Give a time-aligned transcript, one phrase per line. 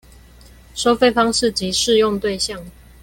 [0.73, 2.59] 收費方式及適用對象